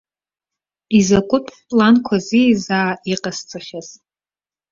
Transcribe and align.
Изакәытә 0.97 1.53
планқәази 1.69 2.55
заа 2.63 2.91
иҟасҵахьаз. 3.13 3.87